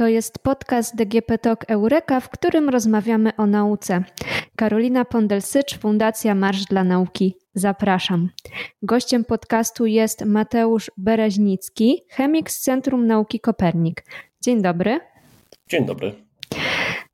To 0.00 0.08
jest 0.08 0.38
podcast 0.38 0.96
DGP 0.96 1.38
Talk 1.38 1.64
Eureka, 1.68 2.20
w 2.20 2.28
którym 2.28 2.68
rozmawiamy 2.68 3.36
o 3.36 3.46
nauce. 3.46 4.04
Karolina 4.56 5.04
Pondelsycz, 5.04 5.78
Fundacja 5.78 6.34
Marsz 6.34 6.64
dla 6.64 6.84
Nauki. 6.84 7.36
Zapraszam. 7.54 8.28
Gościem 8.82 9.24
podcastu 9.24 9.86
jest 9.86 10.24
Mateusz 10.24 10.90
Bereźnicki, 10.96 12.02
chemik 12.10 12.50
z 12.50 12.60
Centrum 12.60 13.06
Nauki 13.06 13.40
Kopernik. 13.40 14.04
Dzień 14.40 14.62
dobry. 14.62 15.00
Dzień 15.68 15.86
dobry. 15.86 16.29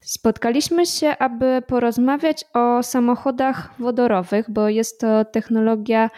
Spotkaliśmy 0.06 0.87
się, 0.87 1.19
aby 1.19 1.62
porozmawiać 1.66 2.45
o 2.55 2.83
samochodach 2.83 3.74
wodorowych, 3.78 4.51
bo 4.51 4.69
jest 4.69 5.01
to 5.01 5.24
technologia 5.24 6.10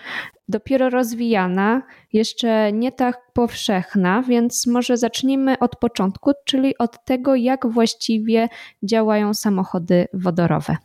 dopiero 0.48 0.90
rozwijana, 0.90 1.82
jeszcze 2.12 2.72
nie 2.72 2.92
tak 2.92 3.32
powszechna, 3.32 4.22
więc 4.22 4.66
może 4.66 4.96
zacznijmy 4.96 5.58
od 5.58 5.76
początku, 5.76 6.30
czyli 6.44 6.78
od 6.78 7.04
tego, 7.04 7.34
jak 7.34 7.66
właściwie 7.66 8.48
działają 8.82 9.34
samochody 9.34 10.06
wodorowe. 10.14 10.76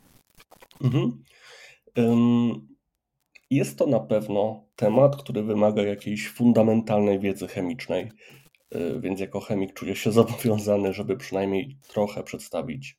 Mhm. 0.84 1.24
Jest 3.50 3.78
to 3.78 3.88
na 3.88 4.00
pewno 4.00 4.64
temat, 4.76 5.16
który 5.16 5.44
wymaga 5.44 5.82
jakiejś 5.82 6.30
fundamentalnej 6.30 7.20
wiedzy 7.20 7.48
chemicznej, 7.48 8.12
więc 9.00 9.20
jako 9.20 9.40
chemik 9.40 9.74
czuję 9.74 9.96
się 9.96 10.12
zobowiązany, 10.22 10.94
żeby 10.94 11.18
przynajmniej 11.18 11.78
trochę 11.88 12.24
przedstawić 12.24 12.98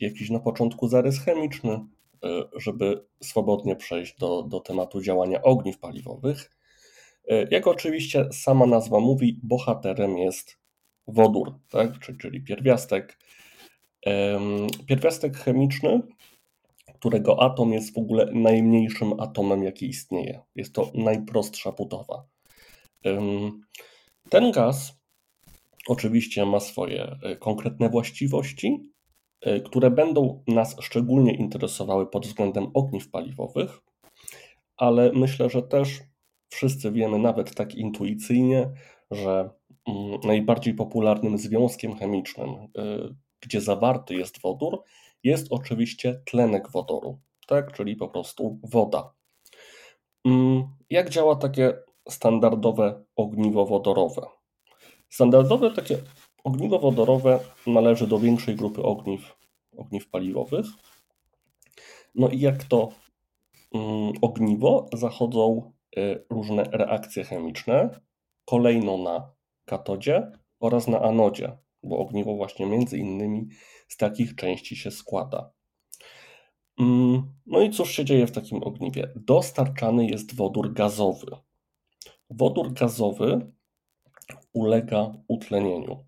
jakiś 0.00 0.30
na 0.30 0.40
początku 0.40 0.88
zarys 0.88 1.20
chemiczny, 1.24 1.80
E, 2.24 2.48
żeby 2.56 3.04
swobodnie 3.22 3.76
przejść 3.76 4.18
do, 4.18 4.42
do 4.42 4.60
tematu 4.60 5.02
działania 5.02 5.42
ogniw 5.42 5.78
paliwowych. 5.78 6.50
E, 7.28 7.46
jak 7.50 7.66
oczywiście 7.66 8.28
sama 8.32 8.66
nazwa 8.66 9.00
mówi, 9.00 9.40
bohaterem 9.42 10.18
jest 10.18 10.58
wodór, 11.06 11.54
tak? 11.68 11.98
czyli 12.18 12.40
pierwiastek. 12.40 13.18
Pierwiastek 14.86 15.36
chemiczny, 15.36 16.02
którego 16.94 17.42
atom 17.42 17.72
jest 17.72 17.94
w 17.94 17.98
ogóle 17.98 18.26
najmniejszym 18.32 19.20
atomem, 19.20 19.64
jaki 19.64 19.88
istnieje. 19.88 20.40
Jest 20.54 20.74
to 20.74 20.90
najprostsza 20.94 21.72
budowa. 21.72 22.24
Ten 24.28 24.52
gaz 24.52 25.00
oczywiście 25.88 26.46
ma 26.46 26.60
swoje 26.60 27.16
e, 27.22 27.36
konkretne 27.36 27.88
właściwości, 27.88 28.90
E, 29.40 29.60
które 29.60 29.90
będą 29.90 30.42
nas 30.48 30.76
szczególnie 30.80 31.34
interesowały 31.34 32.06
pod 32.06 32.26
względem 32.26 32.70
ogniw 32.74 33.10
paliwowych, 33.10 33.80
ale 34.76 35.12
myślę, 35.12 35.50
że 35.50 35.62
też 35.62 36.00
wszyscy 36.48 36.92
wiemy, 36.92 37.18
nawet 37.18 37.54
tak 37.54 37.74
intuicyjnie, 37.74 38.70
że 39.10 39.50
mm, 39.88 40.20
najbardziej 40.24 40.74
popularnym 40.74 41.38
związkiem 41.38 41.96
chemicznym, 41.96 42.48
e, 42.50 42.68
gdzie 43.40 43.60
zawarty 43.60 44.14
jest 44.14 44.40
wodór, 44.40 44.82
jest 45.24 45.46
oczywiście 45.50 46.22
tlenek 46.24 46.70
wodoru, 46.70 47.20
tak? 47.46 47.72
czyli 47.72 47.96
po 47.96 48.08
prostu 48.08 48.58
woda. 48.62 49.12
Mm, 50.24 50.68
jak 50.90 51.10
działa 51.10 51.36
takie 51.36 51.72
standardowe 52.10 53.04
ogniwo 53.16 53.66
wodorowe? 53.66 54.22
Standardowe 55.08 55.70
takie 55.70 55.98
Ogniwo 56.44 56.78
wodorowe 56.78 57.40
należy 57.66 58.06
do 58.06 58.18
większej 58.18 58.56
grupy 58.56 58.82
ogniw, 58.82 59.36
ogniw 59.76 60.08
paliwowych. 60.08 60.66
No 62.14 62.28
i 62.28 62.40
jak 62.40 62.64
to 62.64 62.88
mm, 63.74 64.12
ogniwo 64.20 64.86
zachodzą 64.92 65.72
y, 65.98 66.26
różne 66.30 66.64
reakcje 66.72 67.24
chemiczne, 67.24 68.00
kolejno 68.44 68.98
na 68.98 69.32
katodzie 69.64 70.32
oraz 70.60 70.88
na 70.88 71.00
anodzie, 71.02 71.56
bo 71.82 71.98
ogniwo 71.98 72.36
właśnie 72.36 72.66
między 72.66 72.98
innymi 72.98 73.48
z 73.88 73.96
takich 73.96 74.34
części 74.34 74.76
się 74.76 74.90
składa. 74.90 75.52
Mm, 76.78 77.32
no 77.46 77.60
i 77.60 77.70
cóż 77.70 77.90
się 77.90 78.04
dzieje 78.04 78.26
w 78.26 78.32
takim 78.32 78.62
ogniwie? 78.62 79.12
Dostarczany 79.16 80.06
jest 80.06 80.36
wodór 80.36 80.72
gazowy. 80.72 81.36
Wodór 82.30 82.72
gazowy 82.72 83.52
ulega 84.52 85.12
utlenieniu. 85.28 86.04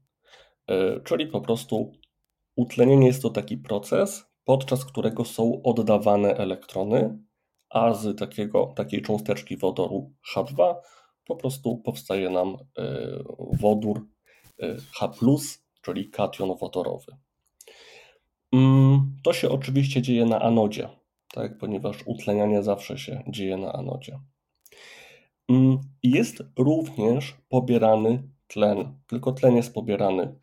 E, 0.67 1.01
czyli 1.01 1.27
po 1.27 1.41
prostu 1.41 1.93
utlenienie 2.57 3.07
jest 3.07 3.23
to 3.23 3.31
taki 3.31 3.59
proces, 3.59 4.25
podczas 4.45 4.85
którego 4.85 5.25
są 5.25 5.63
oddawane 5.63 6.37
elektrony, 6.37 7.19
a 7.71 7.95
z 7.95 8.19
takiego, 8.19 8.73
takiej 8.77 9.03
cząsteczki 9.03 9.57
wodoru 9.57 10.13
H2 10.35 10.75
po 11.27 11.37
prostu 11.37 11.77
powstaje 11.77 12.31
nam 12.31 12.57
e, 12.79 12.99
wodór 13.53 14.07
e, 14.63 14.77
H, 14.95 15.11
czyli 15.83 16.11
kation 16.11 16.57
wodorowy. 16.57 17.17
Mm, 18.53 19.21
to 19.23 19.33
się 19.33 19.51
oczywiście 19.51 20.03
dzieje 20.03 20.25
na 20.25 20.41
anodzie, 20.41 20.89
tak, 21.33 21.59
ponieważ 21.59 21.97
utlenianie 22.07 22.63
zawsze 22.63 22.99
się 22.99 23.23
dzieje 23.29 23.57
na 23.57 23.73
anodzie. 23.73 24.21
Mm, 25.49 25.79
jest 26.03 26.43
również 26.59 27.37
pobierany 27.49 28.23
tlen, 28.47 28.99
tylko 29.07 29.33
tlen 29.33 29.57
jest 29.57 29.75
pobierany 29.75 30.35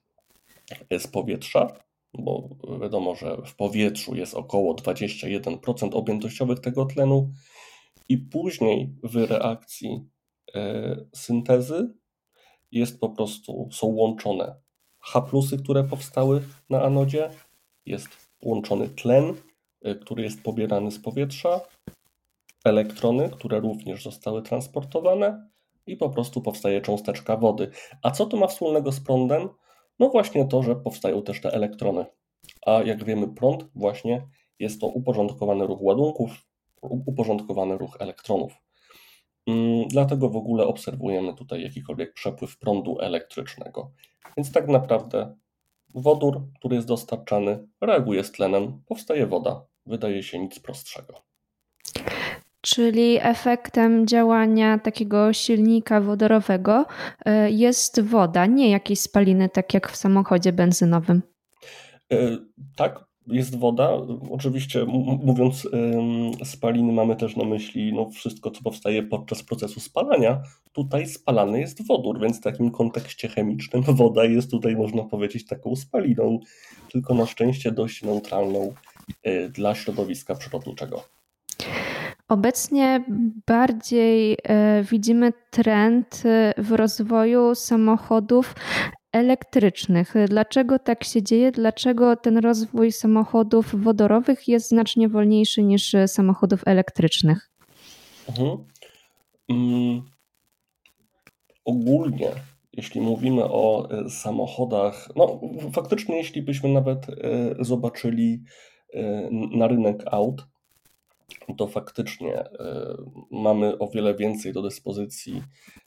z 1.00 1.08
powietrza, 1.08 1.68
bo 2.14 2.50
wiadomo, 2.82 3.16
że 3.16 3.38
w 3.46 3.56
powietrzu 3.56 4.16
jest 4.16 4.34
około 4.34 4.74
21% 4.76 5.90
objętościowych 5.94 6.59
tego 6.59 6.86
tlenu, 6.86 7.34
i 8.09 8.18
później 8.18 8.96
w 9.04 9.16
reakcji 9.16 10.09
e, 10.56 10.96
syntezy 11.16 11.94
jest 12.72 13.00
po 13.00 13.09
prostu, 13.09 13.70
są 13.72 13.88
łączone 13.88 14.56
H, 15.00 15.26
które 15.64 15.84
powstały 15.84 16.42
na 16.70 16.84
anodzie, 16.84 17.30
jest 17.86 18.09
łączony 18.44 18.90
tlen, 18.90 19.34
e, 19.82 19.96
który 19.96 20.24
jest 20.24 20.44
pobierany 20.44 20.92
z 20.92 21.00
powietrza, 21.00 21.62
elektrony, 22.66 23.30
które 23.30 23.59
również 23.59 24.03
zostały 24.03 24.42
transportowane 24.42 25.50
i 25.88 25.97
po 25.97 26.09
prostu 26.09 26.42
powstaje 26.42 26.81
cząsteczka 26.81 27.38
wody. 27.38 27.72
A 28.03 28.12
co 28.12 28.25
to 28.25 28.38
ma 28.38 28.47
wspólnego 28.47 28.92
z 28.92 29.00
prądem? 29.00 29.50
No 30.00 30.09
właśnie 30.09 30.46
to, 30.46 30.64
że 30.64 30.75
powstają 30.75 31.22
też 31.22 31.42
te 31.42 31.53
elektrony. 31.53 32.06
A 32.66 32.72
jak 32.72 33.03
wiemy, 33.03 33.28
prąd 33.28 33.66
właśnie 33.75 34.28
jest 34.59 34.81
to 34.81 34.88
uporządkowany 34.88 35.68
ruch 35.68 35.81
ładunków, 35.81 36.31
uporządkowany 36.81 37.78
ruch 37.78 37.97
elektronów. 38.00 38.53
Mm, 39.47 39.88
dlatego 39.88 40.30
w 40.30 40.36
ogóle 40.36 40.68
obserwujemy 40.68 41.34
tutaj 41.34 41.64
jakikolwiek 41.64 42.14
przepływ 42.14 42.58
prądu 42.58 43.00
elektrycznego. 43.00 43.91
Więc 44.38 44.52
tak 44.52 44.68
naprawdę 44.68 45.36
wodór, 45.96 46.41
który 46.59 46.76
jest 46.76 46.88
dostarczany, 46.88 47.68
reaguje 47.81 48.24
z 48.24 48.31
tlenem, 48.31 48.81
powstaje 48.88 49.28
woda. 49.28 49.66
Wydaje 49.86 50.24
się 50.24 50.40
nic 50.40 50.59
prostszego. 50.59 51.22
Czyli 52.62 53.18
efektem 53.22 54.08
działania 54.08 54.80
takiego 54.80 55.34
silnika 55.34 56.02
wodorowego 56.02 56.86
e, 57.25 57.52
jest 57.52 58.02
woda, 58.02 58.46
nie 58.46 58.70
jakieś 58.70 59.00
spaliny, 59.00 59.50
tak 59.50 59.74
jak 59.74 59.92
w 59.92 59.96
samochodzie 59.96 60.53
benzynowym. 60.53 61.22
E, 62.12 62.38
tak, 62.75 63.09
jest 63.28 63.59
woda. 63.59 63.92
Oczywiście 64.31 64.86
mówiąc 65.24 65.68
spaliny 66.44 66.94
mamy 66.94 67.16
też 67.16 67.36
na 67.36 67.44
myśli 67.44 67.94
no, 67.94 68.09
wszystko, 68.09 68.52
co 68.52 68.64
powstaje 68.64 69.03
podczas 69.03 69.44
procesu 69.44 69.79
spalania. 69.79 70.41
Tutaj 70.73 71.08
spalany 71.08 71.59
jest 71.59 71.88
wodór, 71.88 72.20
więc 72.20 72.38
w 72.38 72.44
takim 72.44 72.72
kontekście 72.72 73.28
chemicznym 73.28 73.84
woda 74.02 74.26
jest 74.26 74.52
tutaj, 74.52 74.76
można 74.76 75.03
powiedzieć, 75.03 75.46
taką 75.46 75.76
spaliną, 75.76 76.40
tylko 76.91 77.14
na 77.14 77.26
szczęście 77.26 77.72
dość 77.72 78.03
neutralną 78.03 78.73
e, 79.23 79.50
dla 79.50 79.76
środowiska 79.76 80.35
przyrodniczego. 80.35 81.19
Obecnie 82.29 83.03
bardziej 83.47 84.37
e, 84.43 84.84
widzimy 84.84 85.34
trend 85.52 86.23
e, 86.26 86.53
w 86.58 86.72
rozwoju 86.72 87.55
samochodów 87.55 88.55
elektrycznych. 89.11 90.14
Dlaczego 90.28 90.79
tak 90.79 91.03
się 91.03 91.23
dzieje? 91.23 91.52
Dlaczego 91.52 92.16
ten 92.16 92.37
rozwój 92.37 92.91
samochodów 92.91 93.84
wodorowych 93.84 94.47
jest 94.47 94.70
znacznie 94.70 95.09
wolniejszy 95.09 95.64
niż 95.64 95.96
samochodów 96.08 96.61
elektrycznych? 96.66 97.52
Mhm. 98.29 98.58
Um, 99.49 100.02
ogólnie, 101.66 102.32
jeśli 102.73 103.02
mówimy 103.02 103.43
o 103.43 103.90
e, 103.91 104.09
samochodach, 104.09 105.09
no 105.16 105.40
faktycznie, 105.73 106.17
jeśli 106.17 106.41
byśmy 106.41 106.70
nawet 106.70 107.08
zobaczyli 107.59 108.43
na 109.52 109.67
rynek 109.67 110.03
aut, 110.11 110.41
to 111.58 111.67
faktycznie 111.67 112.35
e, 112.35 112.96
mamy 113.31 113.78
o 113.78 113.87
wiele 113.87 114.16
więcej 114.16 114.53
do 114.53 114.61
dyspozycji 114.61 115.43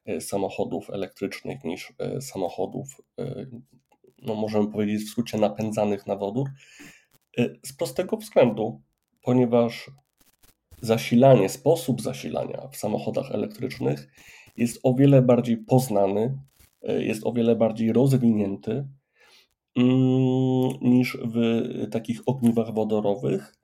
e, 0.06 0.20
samochodów 0.20 0.90
elektrycznych 0.90 1.64
niż 1.64 1.92
e, 1.98 2.20
samochodów, 2.20 3.00
no 4.22 4.34
możemy 4.34 4.72
powiedzieć 4.72 5.02
w 5.02 5.10
skrócie, 5.10 5.38
napędzanych 5.38 6.06
na 6.06 6.16
wodór. 6.16 6.48
Z 7.66 7.72
prostego 7.72 8.16
względu, 8.16 8.80
ponieważ 9.22 9.90
zasilanie, 10.80 11.48
sposób 11.48 12.02
zasilania 12.02 12.68
w 12.72 12.76
samochodach 12.76 13.30
elektrycznych 13.30 14.08
jest 14.56 14.80
o 14.82 14.94
wiele 14.94 15.22
bardziej 15.22 15.56
poznany, 15.56 16.38
jest 16.82 17.26
o 17.26 17.32
wiele 17.32 17.56
bardziej 17.56 17.92
rozwinięty 17.92 18.88
mm, 19.76 20.70
niż 20.80 21.18
w 21.24 21.62
takich 21.90 22.20
ogniwach 22.26 22.74
wodorowych, 22.74 23.54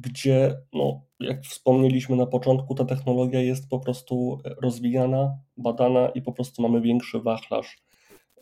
gdzie, 0.00 0.56
no, 0.72 1.00
jak 1.20 1.42
wspomnieliśmy 1.42 2.16
na 2.16 2.26
początku, 2.26 2.74
ta 2.74 2.84
technologia 2.84 3.40
jest 3.40 3.68
po 3.68 3.78
prostu 3.78 4.38
rozwijana, 4.62 5.38
badana 5.56 6.08
i 6.08 6.22
po 6.22 6.32
prostu 6.32 6.62
mamy 6.62 6.80
większy 6.80 7.20
wachlarz, 7.20 7.82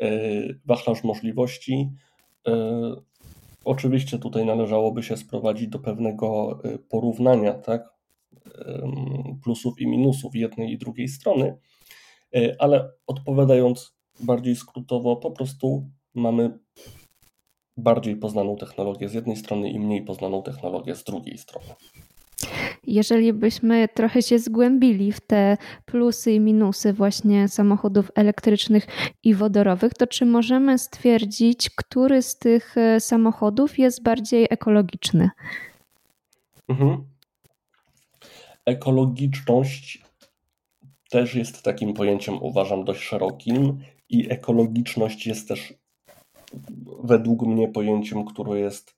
e, 0.01 0.11
wachlarz 0.65 1.05
możliwości. 1.05 1.91
E, 2.49 2.53
oczywiście 3.65 4.19
tutaj 4.19 4.47
należałoby 4.47 5.03
się 5.03 5.17
sprowadzić 5.17 5.69
do 5.69 5.79
pewnego 5.79 6.59
e, 6.65 6.79
porównania, 6.79 7.55
tak? 7.55 7.99
Plusów 9.45 9.81
i 9.81 9.87
minusów 9.87 10.37
jednej 10.37 10.73
i 10.73 10.79
drugiej 10.79 11.09
strony, 11.09 11.57
ale 12.59 12.91
odpowiadając 13.07 13.97
bardziej 14.21 14.57
skrótowo, 14.57 15.17
po 15.17 15.31
prostu 15.31 15.91
mamy 16.15 16.59
bardziej 17.79 18.17
poznaną 18.17 18.57
technologię 18.57 19.09
z 19.09 19.15
jednej 19.15 19.37
strony 19.37 19.71
i 19.71 19.79
mniej 19.79 20.03
poznaną 20.03 20.43
technologię 20.43 20.95
z 20.95 21.05
drugiej 21.05 21.39
strony. 21.39 21.67
Jeżeli 22.87 23.33
byśmy 23.33 23.89
trochę 23.89 24.23
się 24.23 24.39
zgłębili 24.39 25.13
w 25.13 25.21
te 25.21 25.57
plusy 25.85 26.33
i 26.33 26.41
minusy 26.41 26.93
właśnie 26.93 27.49
samochodów 27.49 28.11
elektrycznych 28.15 28.87
i 29.25 29.35
wodorowych, 29.35 29.95
to 29.95 30.07
czy 30.07 30.27
możemy 30.27 30.79
stwierdzić, 30.79 31.71
który 31.71 32.23
z 32.23 32.39
tych 32.39 32.79
e, 32.79 33.01
samochodów 33.01 33.79
jest 33.79 34.03
bardziej 34.03 34.47
ekologiczny? 34.51 35.31
Mhm. 36.69 37.05
Ekologiczność 38.65 40.05
też 41.11 41.35
jest 41.35 41.63
takim 41.63 41.95
pojęciem, 41.95 42.43
uważam, 42.43 42.85
dość 42.85 43.03
szerokim 43.03 43.79
i 44.09 44.33
ekologiczność 44.33 45.27
jest 45.27 45.49
też 45.49 45.75
według 47.03 47.43
mnie 47.43 47.69
pojęciem, 47.69 48.25
które 48.25 48.61
jest, 48.61 48.97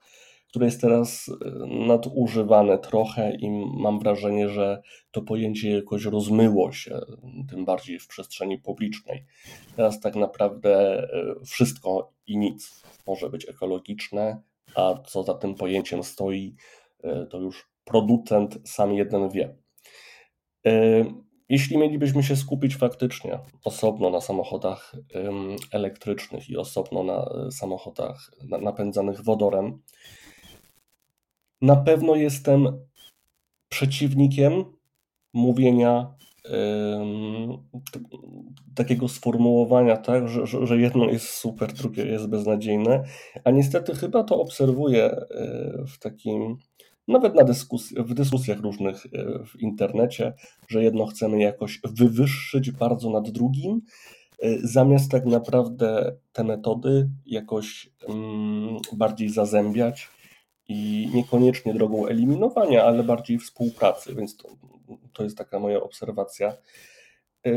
które 0.48 0.66
jest 0.66 0.80
teraz 0.80 1.28
e, 1.28 1.66
nadużywane 1.86 2.78
trochę 2.78 3.34
i 3.34 3.50
mam 3.80 3.98
wrażenie, 3.98 4.48
że 4.48 4.82
to 5.10 5.22
pojęcie 5.22 5.70
jakoś 5.70 6.04
rozmyło 6.04 6.72
się, 6.72 7.00
tym 7.50 7.64
bardziej 7.64 7.98
w 7.98 8.06
przestrzeni 8.06 8.58
publicznej. 8.58 9.24
Teraz 9.76 10.00
tak 10.00 10.16
naprawdę 10.16 11.02
e, 11.02 11.34
wszystko 11.44 12.12
i 12.26 12.38
nic 12.38 12.82
może 13.06 13.30
być 13.30 13.48
ekologiczne, 13.48 14.42
a 14.74 14.94
co 15.06 15.22
za 15.22 15.34
tym 15.34 15.54
pojęciem 15.54 16.04
stoi, 16.04 16.54
e, 17.02 17.26
to 17.26 17.38
już 17.38 17.70
producent 17.84 18.58
sam 18.64 18.94
jeden 18.94 19.28
wie. 19.28 19.56
Jeśli 21.50 21.78
mielibyśmy 21.78 22.22
się 22.22 22.36
skupić 22.36 22.76
faktycznie 22.76 23.38
osobno 23.64 24.10
na 24.10 24.20
samochodach 24.20 24.96
elektrycznych 25.72 26.50
i 26.50 26.56
osobno 26.56 27.02
na 27.02 27.46
e, 27.46 27.50
samochodach 27.50 28.30
napędzanych 28.42 29.24
wodorem, 29.24 29.82
na 31.62 31.76
pewno 31.76 32.14
jestem 32.14 32.86
przeciwnikiem 33.68 34.64
mówienia 35.34 36.14
takiego 38.74 39.08
sformułowania, 39.08 39.96
tak, 39.96 40.28
że, 40.28 40.66
że 40.66 40.80
jedno 40.80 41.04
jest 41.04 41.28
super, 41.28 41.72
drugie 41.72 42.06
jest 42.06 42.28
beznadziejne, 42.28 43.04
a 43.44 43.50
niestety 43.50 43.94
chyba 43.94 44.24
to 44.24 44.40
obserwuję 44.40 45.04
e, 45.04 45.26
w 45.86 45.98
takim 45.98 46.58
nawet 47.10 47.34
na 47.34 47.44
dyskusji, 47.44 47.96
w 48.02 48.14
dyskusjach 48.14 48.60
różnych 48.60 49.06
e, 49.06 49.08
w 49.46 49.60
internecie, 49.60 50.32
że 50.68 50.82
jedno 50.82 51.06
chcemy 51.06 51.40
jakoś 51.40 51.80
wywyższyć 51.84 52.70
bardzo 52.70 53.10
nad 53.10 53.30
drugim, 53.30 53.80
e, 54.42 54.58
zamiast 54.58 55.10
tak 55.10 55.26
naprawdę 55.26 56.16
te 56.32 56.44
metody 56.44 57.08
jakoś 57.26 57.90
mm, 58.08 58.78
bardziej 58.92 59.28
zazębiać 59.28 60.08
i 60.68 61.10
niekoniecznie 61.14 61.74
drogą 61.74 62.06
eliminowania, 62.06 62.84
ale 62.84 63.04
bardziej 63.04 63.38
współpracy, 63.38 64.14
więc 64.14 64.36
to, 64.36 64.48
to 65.12 65.24
jest 65.24 65.38
taka 65.38 65.58
moja 65.58 65.80
obserwacja. 65.80 66.52
E, 67.46 67.52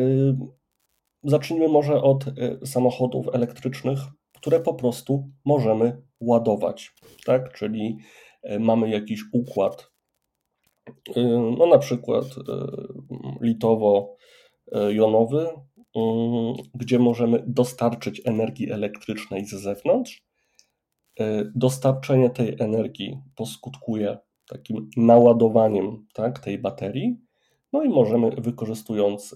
zacznijmy 1.23 1.67
może 1.67 2.01
od 2.01 2.25
samochodów 2.65 3.27
elektrycznych, 3.33 3.99
które 4.43 4.59
po 4.59 4.73
prostu 4.73 5.29
możemy 5.45 6.01
ładować, 6.19 6.93
tak? 7.25 7.53
Czyli 7.53 7.97
mamy 8.59 8.89
jakiś 8.89 9.21
układ, 9.33 9.91
e, 11.15 11.23
no 11.57 11.65
na 11.65 11.77
przykład 11.77 12.25
e, 12.25 12.31
litowo-jonowy, 13.41 15.47
gdzie 16.75 16.99
możemy 16.99 17.43
dostarczyć 17.47 18.21
energii 18.25 18.71
elektrycznej 18.71 19.45
z 19.45 19.49
zewnątrz. 19.49 20.23
Dostarczenie 21.55 22.29
tej 22.29 22.55
energii 22.59 23.17
poskutkuje 23.35 24.17
takim 24.49 24.89
naładowaniem 24.97 26.07
tak, 26.13 26.39
tej 26.39 26.57
baterii, 26.57 27.17
no 27.73 27.83
i 27.83 27.89
możemy 27.89 28.31
wykorzystując 28.31 29.35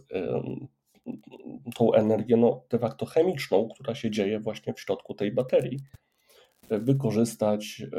tą 1.75 1.93
energię 1.93 2.37
no, 2.37 2.63
de 2.69 2.79
facto 2.79 3.05
chemiczną, 3.05 3.69
która 3.73 3.95
się 3.95 4.11
dzieje 4.11 4.39
właśnie 4.39 4.73
w 4.73 4.79
środku 4.79 5.13
tej 5.13 5.31
baterii, 5.31 5.79
wykorzystać 6.69 7.81
e, 7.81 7.89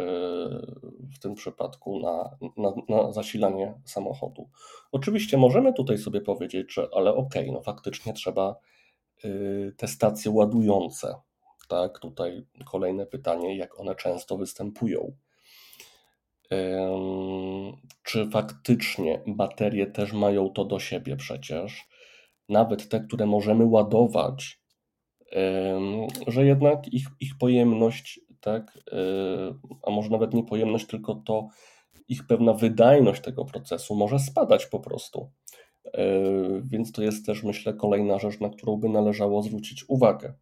w 1.14 1.18
tym 1.20 1.34
przypadku 1.34 2.00
na, 2.00 2.36
na, 2.56 2.72
na, 2.88 3.12
zasilanie 3.12 3.74
samochodu. 3.84 4.48
Oczywiście 4.92 5.36
możemy 5.36 5.72
tutaj 5.72 5.98
sobie 5.98 6.20
powiedzieć, 6.20 6.74
że 6.74 6.88
ale 6.92 7.14
okej, 7.14 7.42
okay, 7.42 7.54
no 7.54 7.62
faktycznie 7.62 8.12
trzeba 8.12 8.56
e, 9.24 9.28
te 9.76 9.88
stacje 9.88 10.30
ładujące. 10.30 11.14
Tak, 11.68 11.98
tutaj 11.98 12.46
kolejne 12.70 13.06
pytanie, 13.06 13.56
jak 13.56 13.80
one 13.80 13.94
często 13.94 14.36
występują. 14.36 15.12
Czy 18.02 18.30
faktycznie 18.30 19.22
baterie 19.26 19.86
też 19.86 20.12
mają 20.12 20.50
to 20.50 20.64
do 20.64 20.78
siebie 20.78 21.16
przecież? 21.16 21.88
Nawet 22.48 22.88
te, 22.88 23.00
które 23.00 23.26
możemy 23.26 23.64
ładować, 23.64 24.60
że 26.26 26.46
jednak 26.46 26.92
ich, 26.92 27.06
ich 27.20 27.38
pojemność 27.38 28.20
tak? 28.40 28.78
E, 28.92 28.96
a 29.82 29.90
może 29.90 30.10
nawet 30.10 30.34
nie 30.34 30.44
pojemność, 30.44 30.86
tylko 30.86 31.14
to 31.14 31.48
ich 32.08 32.26
pewna 32.26 32.52
wydajność 32.52 33.22
tego 33.22 33.44
procesu 33.44 33.94
może 33.94 34.18
spadać 34.18 34.66
po 34.66 34.80
prostu. 34.80 35.30
E, 35.84 36.10
więc 36.64 36.92
to 36.92 37.02
jest 37.02 37.26
też, 37.26 37.42
myślę, 37.42 37.74
kolejna 37.74 38.18
rzecz, 38.18 38.40
na 38.40 38.48
którą 38.48 38.76
by 38.76 38.88
należało 38.88 39.42
zwrócić 39.42 39.84
uwagę. 39.88 40.34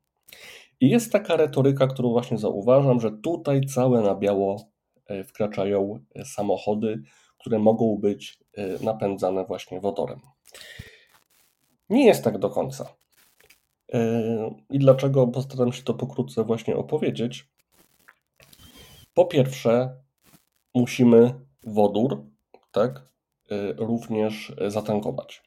I 0.80 0.90
jest 0.90 1.12
taka 1.12 1.36
retoryka, 1.36 1.86
którą 1.86 2.10
właśnie 2.10 2.38
zauważam, 2.38 3.00
że 3.00 3.10
tutaj 3.12 3.60
całe 3.60 4.02
na 4.02 4.14
biało 4.14 4.64
e, 5.06 5.24
wkraczają 5.24 5.98
samochody, 6.24 7.02
które 7.38 7.58
mogą 7.58 7.96
być 7.96 8.38
napędzane 8.80 9.44
właśnie 9.44 9.80
wodorem. 9.80 10.20
Nie 11.90 12.06
jest 12.06 12.24
tak 12.24 12.38
do 12.38 12.50
końca. 12.50 12.94
I 14.70 14.78
dlaczego 14.78 15.26
postaram 15.26 15.72
się 15.72 15.82
to 15.82 15.94
pokrótce 15.94 16.44
właśnie 16.44 16.76
opowiedzieć? 16.76 17.48
Po 19.16 19.24
pierwsze, 19.24 19.96
musimy 20.74 21.34
wodór 21.66 22.24
tak, 22.72 23.08
y, 23.52 23.72
również 23.76 24.52
zatankować. 24.66 25.42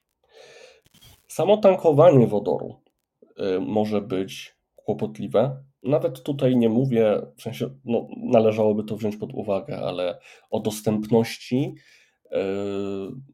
Samo 1.28 1.58
tankowanie 1.58 2.28
wodoru 2.28 2.82
y, 3.24 3.60
może 3.60 4.02
być 4.02 4.56
kłopotliwe. 4.76 5.64
Nawet 5.84 6.24
tutaj 6.24 6.58
nie 6.58 6.70
mówię, 6.70 7.22
w 7.38 7.42
sensie 7.42 7.70
no, 7.86 8.08
należałoby 8.18 8.84
to 8.84 8.98
wziąć 8.98 9.18
pod 9.18 9.34
uwagę, 9.34 9.78
ale 9.78 10.20
o 10.50 10.60
dostępności, 10.60 11.76
y, 12.26 12.36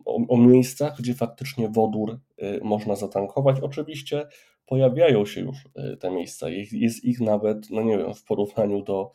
o, 0.05 0.15
o 0.27 0.37
miejscach, 0.37 0.97
gdzie 0.97 1.13
faktycznie 1.13 1.69
wodór 1.69 2.19
można 2.61 2.95
zatankować. 2.95 3.59
Oczywiście 3.59 4.27
pojawiają 4.65 5.25
się 5.25 5.41
już 5.41 5.57
te 5.99 6.11
miejsca. 6.11 6.49
Jest 6.71 7.03
ich 7.03 7.21
nawet, 7.21 7.69
no 7.69 7.81
nie 7.81 7.97
wiem, 7.97 8.13
w 8.13 8.23
porównaniu 8.23 8.83
do 8.83 9.11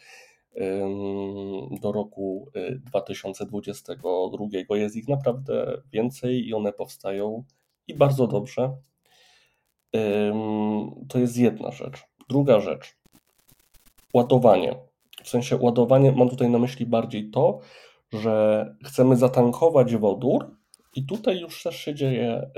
do 1.80 1.92
roku 1.92 2.50
2022 2.86 4.74
y, 4.74 4.78
jest 4.78 4.96
ich 4.96 5.08
naprawdę 5.08 5.82
więcej 5.92 6.48
i 6.48 6.54
one 6.54 6.72
powstają 6.72 7.44
i 7.88 7.94
bardzo 7.94 8.26
dobrze. 8.26 8.76
To 11.08 11.18
jest 11.18 11.36
jedna 11.36 11.70
rzecz. 11.70 12.04
Druga 12.28 12.60
rzecz. 12.60 12.96
Ładowanie. 14.14 14.76
W 15.24 15.28
sensie 15.28 15.56
ładowanie 15.56 16.12
mam 16.12 16.28
tutaj 16.28 16.50
na 16.50 16.58
myśli 16.58 16.86
bardziej 16.86 17.30
to, 17.30 17.60
że 18.12 18.66
chcemy 18.84 19.16
zatankować 19.16 19.96
wodór 19.96 20.56
i 20.94 21.06
tutaj 21.06 21.40
już 21.40 21.62
też 21.62 21.76
się 21.76 21.94
dzieje 21.94 22.50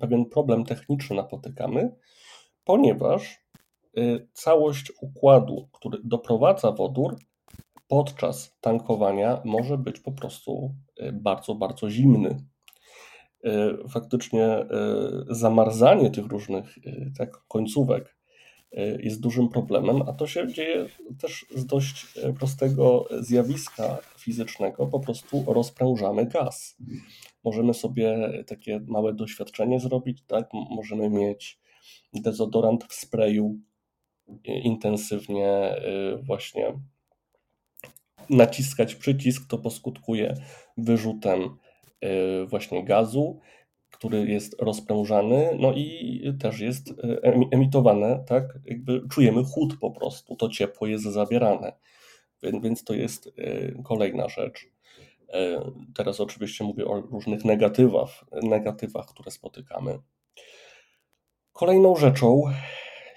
pewien 0.00 0.24
problem 0.24 0.64
techniczny 0.64 1.16
napotykamy, 1.16 1.96
ponieważ 2.64 3.44
całość 4.32 4.92
układu, 5.00 5.68
który 5.72 5.98
doprowadza 6.04 6.72
wodór 6.72 7.16
podczas 7.88 8.56
tankowania 8.60 9.40
może 9.44 9.78
być 9.78 10.00
po 10.00 10.12
prostu 10.12 10.74
y, 11.00 11.12
bardzo, 11.12 11.54
bardzo 11.54 11.90
zimny. 11.90 12.36
Y, 13.46 13.88
faktycznie 13.88 14.66
zamarzanie 15.30 16.10
tych 16.10 16.26
różnych 16.26 16.78
tak, 17.18 17.30
końcówek 17.48 18.16
jest 18.98 19.20
dużym 19.20 19.48
problemem, 19.48 20.02
a 20.02 20.12
to 20.12 20.26
się 20.26 20.52
dzieje 20.52 20.86
też 21.20 21.46
z 21.56 21.66
dość 21.66 22.06
prostego 22.38 23.08
zjawiska 23.20 23.98
fizycznego, 24.18 24.86
po 24.86 25.00
prostu 25.00 25.44
rozprężamy 25.46 26.26
gaz. 26.26 26.76
Możemy 27.44 27.74
sobie 27.74 28.30
takie 28.46 28.80
małe 28.86 29.14
doświadczenie 29.14 29.80
zrobić, 29.80 30.22
tak? 30.26 30.48
Możemy 30.52 31.10
mieć 31.10 31.60
dezodorant 32.14 32.84
w 32.84 32.94
sprayu 32.94 33.58
intensywnie 34.44 35.74
właśnie 36.22 36.72
naciskać 38.30 38.94
przycisk, 38.94 39.48
to 39.48 39.58
poskutkuje 39.58 40.34
wyrzutem 40.76 41.56
właśnie 42.46 42.84
gazu 42.84 43.40
który 44.04 44.26
jest 44.30 44.62
rozprężany, 44.62 45.56
no 45.58 45.72
i 45.72 46.22
też 46.40 46.60
jest 46.60 46.90
e, 46.90 47.22
emitowane, 47.50 48.24
tak? 48.28 48.58
Jakby 48.64 49.08
czujemy 49.08 49.44
chłód 49.44 49.76
po 49.80 49.90
prostu, 49.90 50.36
to 50.36 50.48
ciepło 50.48 50.86
jest 50.86 51.04
zabierane. 51.04 51.72
Więc 52.62 52.84
to 52.84 52.94
jest 52.94 53.34
kolejna 53.84 54.28
rzecz. 54.28 54.68
Teraz 55.94 56.20
oczywiście 56.20 56.64
mówię 56.64 56.84
o 56.84 57.00
różnych 57.00 57.44
negatywach, 57.44 58.24
negatywach, 58.42 59.06
które 59.06 59.30
spotykamy. 59.30 59.98
Kolejną 61.52 61.96
rzeczą 61.96 62.42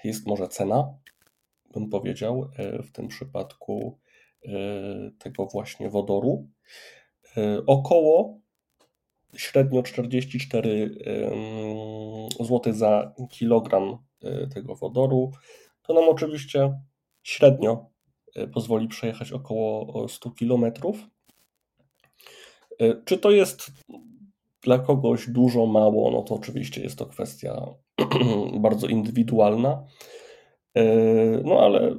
jest 0.04 0.26
może 0.26 0.48
cena, 0.48 0.94
bym 1.74 1.90
powiedział, 1.90 2.50
w 2.82 2.92
tym 2.92 3.08
przypadku 3.08 3.98
tego 5.18 5.46
właśnie 5.46 5.90
wodoru. 5.90 6.48
Około 7.66 8.40
średnio 9.36 9.82
44 9.82 10.98
zł 12.40 12.72
za 12.72 13.12
kilogram 13.30 13.98
e, 14.22 14.46
tego 14.46 14.74
wodoru. 14.74 15.32
To 15.82 15.94
nam 15.94 16.08
oczywiście 16.08 16.80
średnio 17.22 17.90
e, 18.34 18.46
pozwoli 18.46 18.88
przejechać 18.88 19.32
około 19.32 20.08
100 20.08 20.30
km. 20.30 20.64
E, 22.78 23.02
czy 23.04 23.18
to 23.18 23.30
jest 23.30 23.70
dla 24.62 24.78
kogoś 24.78 25.30
dużo, 25.30 25.66
mało? 25.66 26.10
No 26.10 26.22
to 26.22 26.34
oczywiście 26.34 26.82
jest 26.82 26.98
to 26.98 27.06
kwestia 27.06 27.66
bardzo 28.60 28.86
indywidualna. 28.86 29.84
No 31.44 31.60
ale 31.60 31.94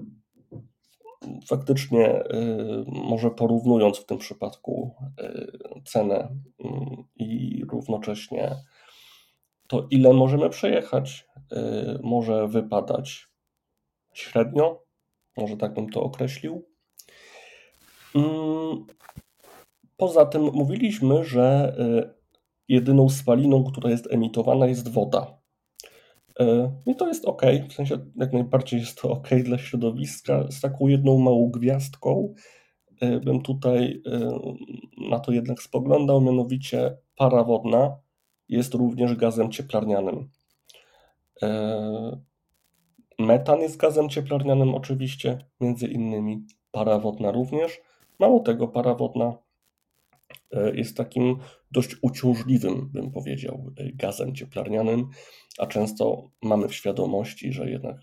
faktycznie 1.47 2.23
y, 2.23 2.85
może 2.87 3.31
porównując 3.31 3.97
w 3.99 4.05
tym 4.05 4.17
przypadku 4.17 4.95
y, 5.21 5.81
cenę 5.85 6.15
mm, 6.59 7.03
i 7.15 7.61
równocześnie 7.71 8.55
to 9.67 9.87
ile 9.91 10.13
możemy 10.13 10.49
przejechać, 10.49 11.27
może 12.03 12.47
wypadać 12.47 13.27
średnio, 14.13 14.83
może 15.37 15.57
tak 15.57 15.73
bym 15.73 15.89
to 15.89 16.03
określił. 16.03 16.65
Mm, 18.15 18.85
poza 19.97 20.25
tym 20.25 20.41
mówiliśmy, 20.41 21.23
że 21.23 21.75
jedyną 22.67 23.09
spaliną, 23.09 23.63
która 23.63 23.89
jest 23.89 24.13
emitowana 24.13 24.67
jest 24.67 24.93
woda. 24.93 25.38
E, 26.39 26.71
I 26.85 26.95
to 26.95 27.07
jest 27.07 27.25
ok, 27.25 27.41
w 27.69 27.73
sensie 27.73 27.97
jak 28.15 28.33
najbardziej 28.33 28.79
jest 28.79 29.01
to 29.01 29.11
ok 29.11 29.29
dla 29.43 29.57
środowiska. 29.57 30.51
Z 30.51 30.61
taką 30.61 30.87
jedną 30.87 31.17
małą 31.17 31.51
gwiazdką 31.51 32.33
e, 33.01 33.19
bym 33.19 33.41
tutaj 33.41 34.01
e, 34.05 34.39
na 35.09 35.19
to 35.19 35.31
jednak 35.31 35.61
spoglądał, 35.61 36.21
mianowicie 36.21 36.97
para 37.15 37.43
wodna 37.43 37.97
jest 38.49 38.73
również 38.73 39.15
gazem 39.15 39.51
cieplarnianym. 39.51 40.29
Metan 43.19 43.59
jest 43.59 43.77
gazem 43.77 44.09
cieplarnianym 44.09 44.75
oczywiście, 44.75 45.45
między 45.61 45.87
innymi 45.87 46.45
para 46.71 46.99
wodna 46.99 47.31
również. 47.31 47.81
Mało 48.19 48.39
tego, 48.39 48.67
para 48.67 48.95
wodna 48.95 49.37
jest 50.73 50.97
takim 50.97 51.37
dość 51.71 51.95
uciążliwym, 52.01 52.89
bym 52.93 53.11
powiedział, 53.11 53.71
gazem 53.95 54.35
cieplarnianym 54.35 55.09
a 55.59 55.67
często 55.67 56.31
mamy 56.41 56.67
w 56.67 56.75
świadomości, 56.75 57.53
że 57.53 57.69
jednak 57.69 57.97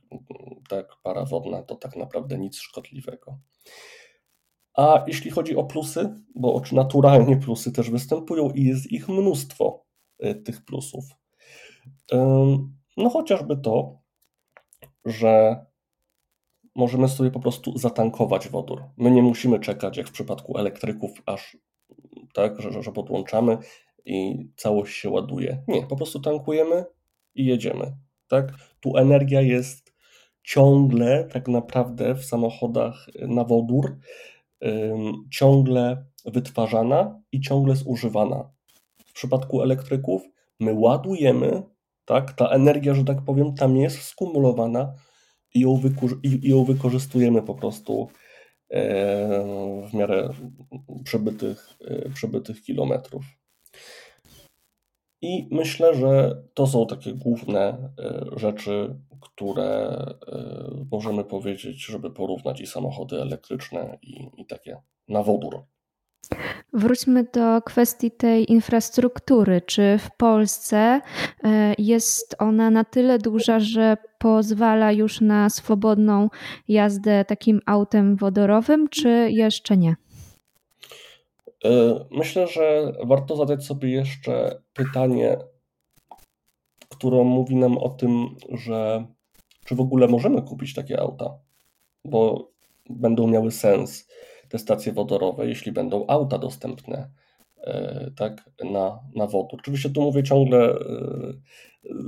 tak 0.68 0.86
para 1.02 1.24
wodna 1.24 1.62
to 1.62 1.76
tak 1.76 1.96
naprawdę 1.96 2.38
nic 2.38 2.56
szkodliwego. 2.56 3.38
A 4.74 5.04
jeśli 5.06 5.30
chodzi 5.30 5.56
o 5.56 5.64
plusy, 5.64 6.14
bo 6.34 6.62
naturalnie 6.72 7.36
plusy 7.36 7.72
też 7.72 7.90
występują 7.90 8.50
i 8.50 8.64
jest 8.64 8.92
ich 8.92 9.08
mnóstwo 9.08 9.84
y, 10.24 10.34
tych 10.34 10.64
plusów. 10.64 11.04
No 12.96 13.10
chociażby 13.10 13.56
to, 13.56 13.98
że 15.04 15.64
możemy 16.74 17.08
sobie 17.08 17.30
po 17.30 17.40
prostu 17.40 17.78
zatankować 17.78 18.48
wodór. 18.48 18.82
My 18.96 19.10
nie 19.10 19.22
musimy 19.22 19.60
czekać, 19.60 19.96
jak 19.96 20.08
w 20.08 20.12
przypadku 20.12 20.58
elektryków, 20.58 21.10
aż 21.26 21.56
tak, 22.36 22.60
że, 22.60 22.82
że 22.82 22.92
podłączamy 22.92 23.58
i 24.04 24.48
całość 24.56 24.96
się 24.96 25.10
ładuje. 25.10 25.62
Nie, 25.68 25.86
po 25.86 25.96
prostu 25.96 26.20
tankujemy, 26.20 26.84
i 27.36 27.46
jedziemy. 27.46 27.92
Tak? 28.28 28.52
Tu 28.80 28.96
energia 28.96 29.40
jest 29.40 29.94
ciągle 30.42 31.28
tak 31.32 31.48
naprawdę 31.48 32.14
w 32.14 32.24
samochodach 32.24 33.06
na 33.28 33.44
wodór 33.44 33.98
ciągle 35.30 36.04
wytwarzana 36.24 37.20
i 37.32 37.40
ciągle 37.40 37.76
zużywana. 37.76 38.50
W 39.06 39.12
przypadku 39.12 39.62
elektryków 39.62 40.22
my 40.60 40.72
ładujemy, 40.72 41.62
tak, 42.04 42.32
ta 42.32 42.48
energia, 42.48 42.94
że 42.94 43.04
tak 43.04 43.22
powiem, 43.24 43.54
tam 43.54 43.76
jest 43.76 44.02
skumulowana 44.02 44.94
i 45.54 45.60
ją, 45.60 45.80
i 46.22 46.48
ją 46.48 46.64
wykorzystujemy 46.64 47.42
po 47.42 47.54
prostu 47.54 48.08
w 49.90 49.94
miarę 49.94 50.28
przebytych, 51.04 51.68
e, 51.80 52.08
przebytych 52.10 52.62
kilometrów. 52.62 53.24
I 55.22 55.48
myślę, 55.50 55.94
że 55.94 56.42
to 56.54 56.66
są 56.66 56.86
takie 56.86 57.12
główne 57.12 57.90
e, 57.98 58.24
rzeczy, 58.36 58.96
które 59.20 59.96
e, 60.28 60.84
możemy 60.90 61.24
powiedzieć, 61.24 61.86
żeby 61.86 62.10
porównać 62.10 62.60
i 62.60 62.66
samochody 62.66 63.22
elektryczne, 63.22 63.98
i, 64.02 64.28
i 64.36 64.46
takie 64.46 64.76
na 65.08 65.22
wodór. 65.22 65.62
Wróćmy 66.72 67.24
do 67.24 67.62
kwestii 67.62 68.10
tej 68.10 68.52
infrastruktury. 68.52 69.60
Czy 69.60 69.98
w 69.98 70.16
Polsce 70.16 71.00
e, 71.44 71.74
jest 71.78 72.36
ona 72.38 72.70
na 72.70 72.84
tyle 72.84 73.18
duża, 73.18 73.60
że 73.60 73.96
pozwala 74.26 74.92
już 74.92 75.20
na 75.20 75.50
swobodną 75.50 76.28
jazdę 76.68 77.24
takim 77.24 77.60
autem 77.66 78.16
wodorowym, 78.16 78.88
czy 78.88 79.08
jeszcze 79.30 79.76
nie? 79.76 79.96
E, 81.64 82.04
myślę, 82.10 82.46
że 82.46 82.92
warto 83.04 83.36
zadać 83.36 83.64
sobie 83.64 83.90
jeszcze 83.90 84.62
pytanie, 84.72 85.36
które 86.88 87.24
mówi 87.24 87.56
nam 87.56 87.78
o 87.78 87.88
tym, 87.88 88.26
że 88.52 89.06
czy 89.64 89.74
w 89.74 89.80
ogóle 89.80 90.08
możemy 90.08 90.42
kupić 90.42 90.74
takie 90.74 91.00
auta, 91.00 91.38
bo 92.04 92.50
będą 92.90 93.26
miały 93.26 93.50
sens 93.50 94.08
te 94.48 94.58
stacje 94.58 94.92
wodorowe, 94.92 95.48
jeśli 95.48 95.72
będą 95.72 96.04
auta 96.08 96.38
dostępne 96.38 97.10
e, 97.56 98.10
tak, 98.16 98.50
na, 98.70 99.00
na 99.14 99.26
wodór. 99.26 99.60
Oczywiście 99.60 99.90
tu 99.90 100.02
mówię 100.02 100.22
ciągle 100.22 100.70
e, 100.70 100.76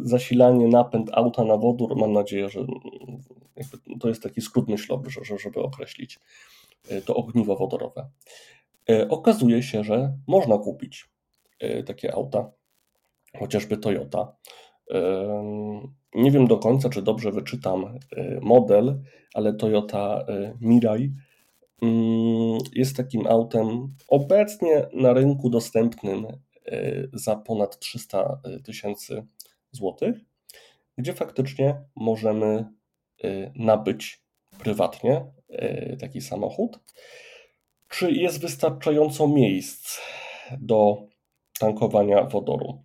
zasilanie, 0.03 0.69
napęd 0.69 1.11
auta 1.13 1.45
na 1.45 1.57
wodór. 1.57 1.97
Mam 1.97 2.13
nadzieję, 2.13 2.49
że 2.49 2.67
to 4.01 4.09
jest 4.09 4.23
taki 4.23 4.41
skrót 4.41 4.69
myślowy, 4.69 5.11
żeby 5.39 5.61
określić 5.61 6.19
to 7.05 7.15
ogniwo 7.17 7.57
wodorowe. 7.57 8.09
E, 8.91 9.09
okazuje 9.09 9.63
się, 9.63 9.85
że 9.85 10.13
można 10.27 10.59
kupić 10.59 11.09
e, 11.61 11.83
takie 11.83 12.15
auta, 12.15 12.51
chociażby 13.39 13.77
Toyota. 13.77 14.37
E, 14.91 15.01
nie 16.15 16.31
wiem 16.31 16.47
do 16.47 16.59
końca, 16.59 16.89
czy 16.89 17.03
dobrze 17.03 17.33
wyczytam 17.33 17.99
model, 18.41 19.03
ale 19.35 19.55
Toyota 19.55 20.27
Mirai 20.61 21.13
mm, 21.83 22.59
jest 22.75 22.97
takim 22.97 23.27
autem 23.27 23.89
obecnie 24.09 24.87
na 24.93 25.13
rynku 25.13 25.51
dostępnym 25.51 26.27
za 27.13 27.37
ponad 27.37 27.79
300 27.79 28.41
tysięcy 28.65 29.27
złotych, 29.73 30.17
gdzie 30.99 31.15
faktycznie 31.15 31.85
możemy 31.97 32.65
nabyć 33.55 34.23
prywatnie 34.59 35.25
taki 36.01 36.21
samochód 36.21 36.81
czy 37.89 38.13
jest 38.13 38.41
wystarczająco 38.41 39.29
miejsc 39.29 40.01
do 40.61 41.07
tankowania 41.61 42.25
wodoru? 42.25 42.85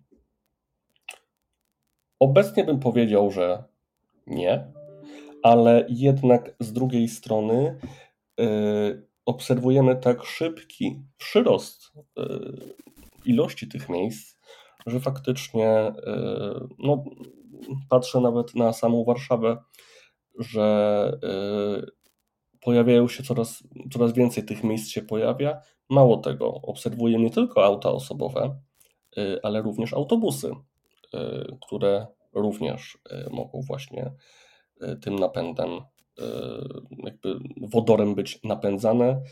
Obecnie 2.20 2.64
bym 2.64 2.80
powiedział, 2.80 3.30
że 3.30 3.64
nie, 4.26 4.72
ale 5.42 5.86
jednak 5.88 6.56
z 6.60 6.72
drugiej 6.72 7.08
strony 7.08 7.78
yy, 8.38 9.08
obserwujemy 9.26 9.96
tak 9.96 10.24
szybki 10.24 11.02
przyrost 11.16 11.92
ilości 13.24 13.68
tych 13.68 13.88
miejsc, 13.88 14.33
że 14.86 15.00
faktycznie 15.00 15.92
yy, 16.06 16.68
no, 16.78 17.04
patrzę 17.88 18.20
nawet 18.20 18.54
na 18.54 18.72
samą 18.72 19.04
Warszawę, 19.04 19.56
że 20.38 21.18
pojawiają 22.60 23.08
się 23.08 23.22
coraz, 23.22 23.62
coraz 23.92 24.12
więcej 24.12 24.44
tych 24.44 24.64
miejsc 24.64 24.90
się 24.90 25.02
pojawia. 25.02 25.60
Mało 25.90 26.16
tego, 26.16 26.52
obserwuję 26.52 27.18
nie 27.18 27.30
tylko 27.30 27.64
auta 27.64 27.90
osobowe, 27.90 28.60
ale 29.42 29.62
również 29.62 29.92
autobusy, 29.92 30.52
które 31.66 32.06
również 32.32 32.98
mogą 33.30 33.60
właśnie 33.66 34.12
tym 35.02 35.16
napędem, 35.16 35.70
jakby 36.90 37.38
wodorem 37.60 38.14
być 38.14 38.42
napędzane, 38.44 39.22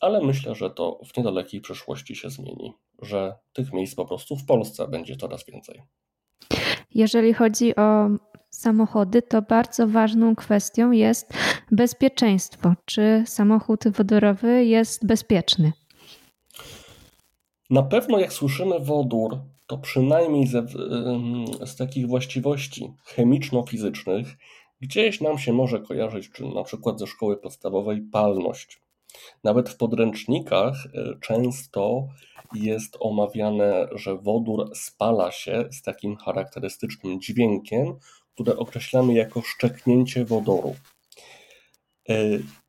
ale 0.00 0.20
myślę, 0.20 0.54
że 0.54 0.70
to 0.70 1.00
w 1.06 1.16
niedalekiej 1.16 1.60
przyszłości 1.60 2.16
się 2.16 2.30
zmieni, 2.30 2.74
że 3.02 3.34
tych 3.52 3.72
miejsc 3.72 3.94
po 3.94 4.04
prostu 4.04 4.36
w 4.36 4.46
Polsce 4.46 4.88
będzie 4.88 5.16
coraz 5.16 5.44
więcej. 5.44 5.82
Jeżeli 6.94 7.34
chodzi 7.34 7.76
o 7.76 8.08
samochody, 8.50 9.22
to 9.22 9.42
bardzo 9.42 9.88
ważną 9.88 10.36
kwestią 10.36 10.90
jest 10.90 11.32
bezpieczeństwo. 11.70 12.74
Czy 12.84 13.24
samochód 13.26 13.88
wodorowy 13.88 14.64
jest 14.64 15.06
bezpieczny? 15.06 15.72
Na 17.70 17.82
pewno, 17.82 18.18
jak 18.18 18.32
słyszymy 18.32 18.80
wodór, 18.80 19.38
to 19.66 19.78
przynajmniej 19.78 20.46
ze, 20.46 20.66
z 21.66 21.76
takich 21.76 22.06
właściwości 22.06 22.92
chemiczno-fizycznych 23.04 24.36
gdzieś 24.80 25.20
nam 25.20 25.38
się 25.38 25.52
może 25.52 25.80
kojarzyć, 25.80 26.30
czy 26.30 26.46
na 26.46 26.64
przykład 26.64 26.98
ze 26.98 27.06
szkoły 27.06 27.36
podstawowej, 27.36 28.02
palność. 28.02 28.80
Nawet 29.44 29.68
w 29.68 29.76
podręcznikach 29.76 30.74
e, 30.86 31.18
często 31.20 32.08
jest 32.54 32.96
omawiane, 33.00 33.88
że 33.92 34.16
wodór 34.16 34.70
spala 34.74 35.32
się 35.32 35.68
z 35.72 35.82
takim 35.82 36.16
charakterystycznym 36.16 37.20
dźwiękiem, 37.20 37.94
które 38.34 38.56
określamy 38.56 39.14
jako 39.14 39.42
szczeknięcie 39.42 40.24
wodoru. 40.24 40.74
E, 42.08 42.14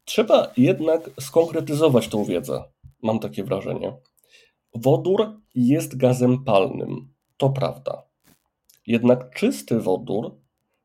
trzeba 0.06 0.52
jednak 0.58 1.10
skonkretyzować 1.20 2.08
tą 2.08 2.26
wiedzę, 2.26 2.64
mam 3.04 3.20
takie 3.20 3.44
wrażenie. 3.44 3.94
Wodór 4.76 5.42
jest 5.56 5.98
gazem 5.98 6.44
palnym, 6.44 7.14
to 7.38 7.50
prawda. 7.50 8.04
Jednak 8.88 9.34
czysty 9.36 9.80
wodór 9.80 10.38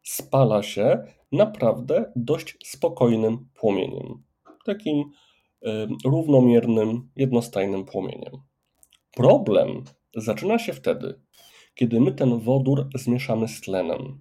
spala 0.02 0.62
się 0.62 1.04
naprawdę 1.32 2.12
dość 2.16 2.56
spokojnym 2.64 3.48
płomieniem. 3.54 4.22
Takim 4.64 5.04
równomiernym, 6.04 7.08
jednostajnym 7.16 7.84
płomieniem. 7.84 8.32
Problem 9.16 9.84
zaczyna 10.16 10.58
się 10.58 10.72
wtedy, 10.72 11.20
kiedy 11.74 12.00
my 12.00 12.12
ten 12.12 12.38
wodór 12.38 12.88
zmieszamy 12.94 13.48
z 13.48 13.60
tlenem. 13.60 14.18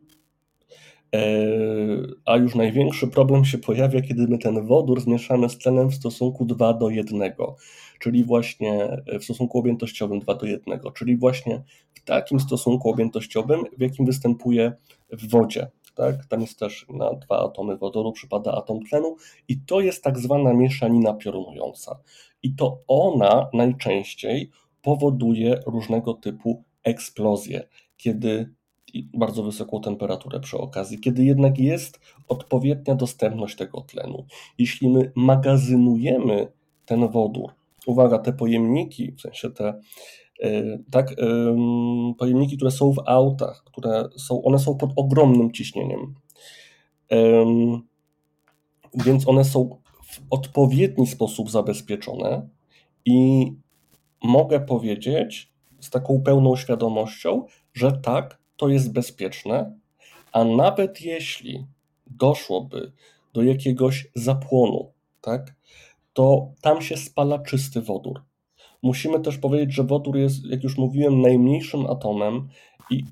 E, 1.15 1.47
a 2.25 2.37
już 2.37 2.55
największy 2.55 3.07
problem 3.07 3.45
się 3.45 3.57
pojawia, 3.57 4.01
kiedy 4.01 4.27
my 4.27 4.37
ten 4.37 4.67
wodór 4.67 5.01
zmieszamy 5.01 5.49
z 5.49 5.57
tlenem 5.57 5.89
w 5.89 5.95
stosunku 5.95 6.45
2 6.45 6.73
do 6.73 6.89
1, 6.89 7.33
czyli 7.99 8.23
właśnie 8.23 9.03
w 9.19 9.23
stosunku 9.23 9.59
objętościowym 9.59 10.19
2 10.19 10.35
do 10.35 10.45
1, 10.45 10.79
czyli 10.95 11.17
właśnie 11.17 11.63
w 11.93 12.03
takim 12.03 12.39
stosunku 12.39 12.89
objętościowym, 12.89 13.63
w 13.77 13.81
jakim 13.81 14.05
występuje 14.05 14.73
w 15.11 15.29
wodzie. 15.29 15.67
Tak? 15.95 16.25
Tam 16.25 16.41
jest 16.41 16.59
też 16.59 16.85
na 16.89 17.13
dwa 17.13 17.45
atomy 17.45 17.77
wodoru 17.77 18.11
przypada 18.11 18.51
atom 18.51 18.79
tlenu 18.85 19.15
i 19.47 19.61
to 19.61 19.81
jest 19.81 20.03
tak 20.03 20.19
zwana 20.19 20.53
mieszanina 20.53 21.13
piorunująca. 21.13 21.99
I 22.43 22.55
to 22.55 22.79
ona 22.87 23.49
najczęściej 23.53 24.51
powoduje 24.81 25.59
różnego 25.65 26.13
typu 26.13 26.63
eksplozje, 26.83 27.67
kiedy 27.97 28.53
bardzo 29.13 29.43
wysoką 29.43 29.81
temperaturę 29.81 30.39
przy 30.39 30.57
okazji, 30.57 30.99
kiedy 30.99 31.23
jednak 31.23 31.59
jest 31.59 31.99
odpowiednia 32.27 32.95
dostępność 32.95 33.55
tego 33.55 33.81
tlenu. 33.81 34.25
Jeśli 34.57 34.89
my 34.89 35.11
magazynujemy 35.15 36.47
ten 36.85 37.07
wodór, 37.07 37.51
uwaga, 37.87 38.19
te 38.19 38.33
pojemniki, 38.33 39.11
w 39.11 39.21
sensie 39.21 39.51
te 39.51 39.79
e, 40.43 40.77
tak, 40.91 41.15
pojemniki, 42.17 42.55
które 42.55 42.71
są 42.71 42.91
w 42.91 42.99
autach, 43.05 43.63
które 43.65 44.09
są, 44.17 44.43
one 44.43 44.59
są 44.59 44.77
pod 44.77 44.89
ogromnym 44.95 45.51
ciśnieniem. 45.51 46.15
Więc 49.05 49.27
one 49.27 49.45
są 49.45 49.81
w 50.03 50.21
odpowiedni 50.29 51.07
sposób 51.07 51.51
zabezpieczone 51.51 52.47
i 53.05 53.51
mogę 54.23 54.59
powiedzieć 54.59 55.53
z 55.79 55.89
taką 55.89 56.21
pełną 56.21 56.55
świadomością, 56.55 57.45
że 57.73 57.91
tak, 57.91 58.39
to 58.57 58.69
jest 58.69 58.93
bezpieczne, 58.93 59.79
a 60.31 60.43
nawet 60.43 61.01
jeśli 61.01 61.65
doszłoby 62.07 62.91
do 63.33 63.43
jakiegoś 63.43 64.07
zapłonu, 64.15 64.91
tak, 65.21 65.55
to 66.13 66.51
tam 66.61 66.81
się 66.81 66.97
spala 66.97 67.39
czysty 67.39 67.81
wodór. 67.81 68.21
Musimy 68.83 69.19
też 69.19 69.37
powiedzieć, 69.37 69.75
że 69.75 69.83
wodór 69.83 70.17
jest, 70.17 70.45
jak 70.45 70.63
już 70.63 70.77
mówiłem, 70.77 71.21
najmniejszym 71.21 71.85
atomem 71.85 72.47
i 72.89 73.03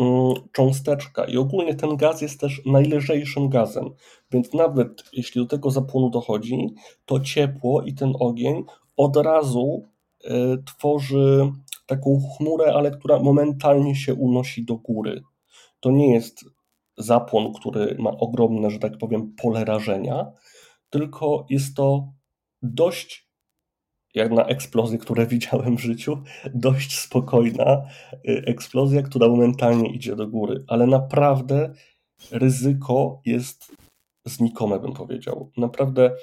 mm, 0.00 0.34
cząsteczka 0.52 1.24
i 1.24 1.36
ogólnie 1.36 1.74
ten 1.74 1.96
gaz 1.96 2.22
jest 2.22 2.40
też 2.40 2.62
najlżejszym 2.66 3.48
gazem, 3.48 3.90
więc 4.30 4.52
nawet 4.54 5.04
jeśli 5.12 5.40
do 5.40 5.48
tego 5.48 5.70
zapłonu 5.70 6.10
dochodzi, 6.10 6.74
to 7.04 7.20
ciepło 7.20 7.82
i 7.82 7.94
ten 7.94 8.12
ogień 8.20 8.64
od 8.96 9.16
razu 9.16 9.82
y, 10.24 10.28
tworzy 10.64 11.52
taką 11.86 12.20
chmurę, 12.36 12.74
ale 12.74 12.90
która 12.90 13.18
momentalnie 13.18 13.96
się 13.96 14.14
unosi 14.14 14.64
do 14.64 14.76
góry. 14.76 15.22
To 15.80 15.90
nie 15.90 16.14
jest 16.14 16.44
zapłon, 16.98 17.52
który 17.52 17.96
ma 17.98 18.10
ogromne, 18.10 18.70
że 18.70 18.78
tak 18.78 18.98
powiem, 18.98 19.34
pole 19.42 19.64
rażenia, 19.64 20.32
tylko 20.90 21.46
jest 21.50 21.76
to 21.76 22.12
dość, 22.74 23.28
jak 24.14 24.32
na 24.32 24.46
eksplozje, 24.46 24.98
które 24.98 25.26
widziałem 25.36 25.76
w 25.76 25.80
życiu, 25.80 26.22
dość 26.54 26.98
spokojna 26.98 27.82
y, 28.28 28.42
eksplozja, 28.46 29.02
która 29.02 29.28
momentalnie 29.28 29.88
idzie 29.88 30.16
do 30.16 30.28
góry, 30.28 30.64
ale 30.68 30.86
naprawdę 30.86 31.74
ryzyko 32.30 33.20
jest 33.24 33.72
znikome, 34.24 34.80
bym 34.80 34.92
powiedział. 34.92 35.50
Naprawdę 35.56 36.16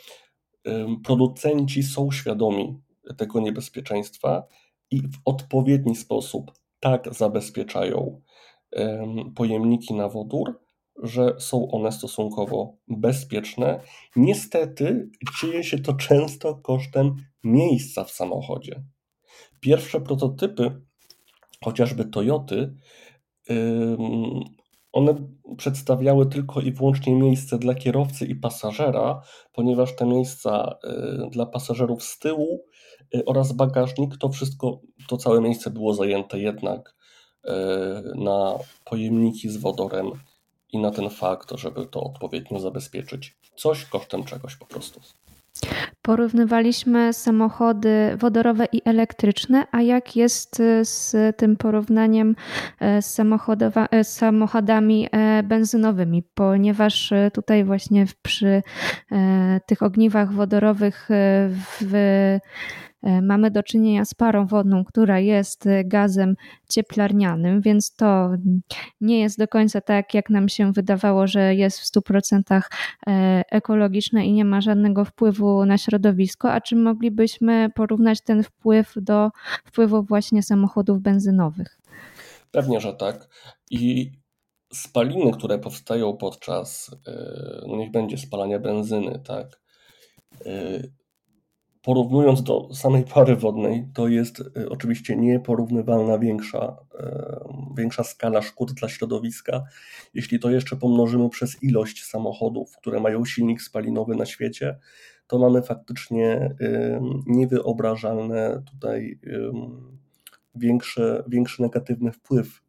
producenci 1.04 1.84
są 1.84 2.12
świadomi 2.12 2.82
tego 3.18 3.40
niebezpieczeństwa 3.40 4.48
i 4.92 5.02
w 5.02 5.18
odpowiedni 5.26 5.96
sposób 5.96 6.52
tak 6.80 7.14
zabezpieczają 7.14 8.22
pojemniki 9.36 9.94
na 9.94 10.10
wodór, 10.10 10.63
że 11.04 11.36
są 11.40 11.72
one 11.72 11.92
stosunkowo 11.92 12.78
bezpieczne. 12.88 13.80
Niestety 14.16 15.10
dzieje 15.42 15.64
się 15.64 15.80
to 15.80 15.94
często 15.94 16.56
kosztem 16.56 17.16
miejsca 17.44 18.04
w 18.04 18.12
samochodzie. 18.12 18.84
Pierwsze 19.60 20.02
prototypy, 20.02 20.82
chociażby 21.64 22.06
Toyoty, 22.06 22.76
one 24.92 25.16
przedstawiały 25.58 26.26
tylko 26.26 26.62
i 26.62 26.72
wyłącznie 26.72 27.16
miejsce 27.16 27.58
dla 27.58 27.76
kierowcy 27.76 28.26
i 28.26 28.36
pasażera, 28.36 29.22
ponieważ 29.54 29.96
te 29.96 30.06
miejsca 30.06 30.76
y, 31.26 31.30
dla 31.30 31.46
pasażerów 31.46 32.04
z 32.04 32.20
tyłu 32.20 32.66
y, 33.16 33.26
oraz 33.26 33.52
bagażnik, 33.52 34.18
to 34.18 34.30
wszystko, 34.30 34.82
to 35.08 35.18
całe 35.18 35.42
miejsce 35.42 35.70
było 35.70 35.94
zajęte 35.94 36.40
jednak 36.40 36.96
y, 37.46 37.50
na 38.16 38.54
pojemniki 38.86 39.50
z 39.50 39.58
wodorem 39.58 40.12
i 40.74 40.78
na 40.78 40.92
ten 40.92 41.10
fakt, 41.10 41.52
żeby 41.58 41.86
to 41.86 42.04
odpowiednio 42.04 42.60
zabezpieczyć. 42.60 43.36
Coś 43.56 43.86
kosztem 43.86 44.24
czegoś 44.24 44.56
po 44.56 44.66
prostu. 44.66 45.02
Porównywaliśmy 46.02 47.14
samochody 47.14 48.18
wodorowe 48.18 48.66
i 48.72 48.82
elektryczne, 48.86 49.68
a 49.72 49.82
jak 49.82 50.16
jest 50.16 50.60
e, 50.60 50.86
z 50.86 51.16
tym 51.38 51.56
porównaniem 51.58 52.36
e, 52.80 53.02
z, 53.02 53.20
e, 53.20 54.04
z 54.04 54.08
samochodami 54.08 55.10
benzynowymi? 55.44 56.24
Ponieważ 56.34 57.14
tutaj 57.34 57.64
właśnie 57.64 58.06
przy 58.22 58.64
tych 59.66 59.84
ogniwach 59.84 60.34
wodorowych 60.34 61.10
w 61.82 61.94
E, 61.94 62.40
mamy 63.22 63.52
do 63.52 63.64
czynienia 63.64 64.06
z 64.06 64.14
parą 64.14 64.46
wodną, 64.46 64.86
która 64.86 65.20
jest 65.20 65.68
e, 65.68 65.84
gazem 65.84 66.36
cieplarnianym, 66.70 67.62
więc 67.62 67.96
to 67.96 68.30
nie 69.02 69.20
jest 69.20 69.38
do 69.38 69.48
końca 69.48 69.82
tak, 69.82 70.14
jak 70.14 70.30
nam 70.30 70.50
się 70.50 70.72
wydawało, 70.72 71.28
że 71.28 71.56
jest 71.56 71.80
w 71.80 71.92
100% 71.92 72.62
e, 73.08 73.44
ekologiczne 73.52 74.26
i 74.26 74.34
nie 74.34 74.46
ma 74.46 74.62
żadnego 74.62 75.06
wpływu 75.06 75.66
na 75.66 75.78
środowisko. 75.78 76.52
A 76.52 76.62
czy 76.62 76.76
moglibyśmy 76.76 77.70
porównać 77.76 78.22
ten 78.22 78.44
wpływ 78.44 78.94
do 78.96 79.30
wpływu 79.66 80.04
właśnie 80.04 80.44
samochodów 80.44 81.02
benzynowych? 81.02 81.80
Pewnie, 82.52 82.80
że 82.80 82.94
tak. 82.94 83.28
I 83.72 84.12
spaliny, 84.74 85.32
które 85.32 85.60
powstają 85.60 86.18
podczas, 86.18 86.96
no 87.68 87.76
niech 87.76 87.92
będzie 87.92 88.18
spalania 88.18 88.60
benzyny, 88.60 89.20
tak, 89.26 89.62
porównując 91.84 92.44
do 92.44 92.74
samej 92.74 93.04
pary 93.04 93.36
wodnej, 93.36 93.88
to 93.94 94.08
jest 94.08 94.40
y, 94.40 94.70
oczywiście 94.70 95.16
nieporównywalna 95.16 96.20
większa 96.20 96.78
większa 97.78 98.04
skala 98.04 98.42
szkód 98.42 98.72
dla 98.72 98.90
środowiska. 98.90 99.64
Jeśli 100.14 100.40
to 100.40 100.50
jeszcze 100.50 100.76
pomnożymy 100.76 101.30
przez 101.30 101.64
ilość 101.64 102.04
samochodów, 102.06 102.78
które 102.78 103.00
mają 103.00 103.26
silnik 103.26 103.62
spalinowy 103.62 104.16
na 104.16 104.26
świecie, 104.26 104.80
to 105.28 105.40
mamy 105.40 105.62
faktycznie 105.62 106.56
niewyobrażalne 107.26 108.64
tutaj 108.72 109.20
większy, 110.56 111.24
większy 111.28 111.62
negatywny 111.62 112.12
wpływ 112.12 112.62